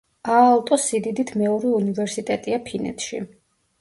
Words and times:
აალტო 0.35 0.77
სიდიდით 0.85 1.33
მეორე 1.41 1.75
უნივერსიტეტია 1.81 2.61
ფინეთში. 2.71 3.21